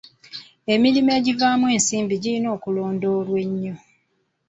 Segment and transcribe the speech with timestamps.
[0.73, 3.73] Emirimu egivaamu ensimbi girina okulondoolwa ennyo.